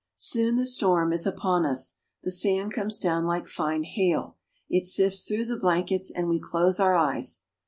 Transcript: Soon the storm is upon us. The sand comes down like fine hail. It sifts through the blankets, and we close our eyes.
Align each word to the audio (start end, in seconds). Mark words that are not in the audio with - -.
Soon 0.15 0.55
the 0.55 0.65
storm 0.65 1.13
is 1.13 1.27
upon 1.27 1.63
us. 1.63 1.97
The 2.23 2.31
sand 2.31 2.73
comes 2.73 2.97
down 2.97 3.27
like 3.27 3.45
fine 3.45 3.83
hail. 3.83 4.35
It 4.67 4.85
sifts 4.85 5.25
through 5.25 5.45
the 5.45 5.59
blankets, 5.59 6.09
and 6.09 6.27
we 6.27 6.39
close 6.39 6.79
our 6.79 6.95
eyes. 6.95 7.41